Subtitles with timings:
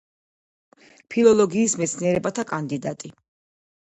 [1.15, 3.17] ფილოლოგიის მეცნიერებათა კანდიდატი.